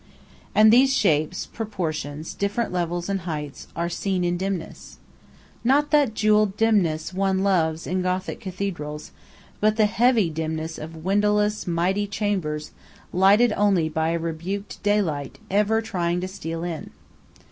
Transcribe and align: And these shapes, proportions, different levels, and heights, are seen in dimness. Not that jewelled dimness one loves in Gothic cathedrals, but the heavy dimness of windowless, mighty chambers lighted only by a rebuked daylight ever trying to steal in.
And 0.55 0.73
these 0.73 0.97
shapes, 0.97 1.45
proportions, 1.45 2.33
different 2.33 2.71
levels, 2.71 3.07
and 3.07 3.19
heights, 3.19 3.67
are 3.75 3.87
seen 3.87 4.23
in 4.23 4.35
dimness. 4.35 4.97
Not 5.63 5.91
that 5.91 6.15
jewelled 6.15 6.57
dimness 6.57 7.13
one 7.13 7.43
loves 7.43 7.85
in 7.85 8.01
Gothic 8.01 8.39
cathedrals, 8.39 9.11
but 9.59 9.75
the 9.75 9.85
heavy 9.85 10.31
dimness 10.31 10.79
of 10.79 11.05
windowless, 11.05 11.67
mighty 11.67 12.07
chambers 12.07 12.71
lighted 13.13 13.53
only 13.53 13.89
by 13.89 14.09
a 14.09 14.17
rebuked 14.17 14.81
daylight 14.81 15.37
ever 15.51 15.83
trying 15.83 16.19
to 16.21 16.27
steal 16.27 16.63
in. 16.63 16.89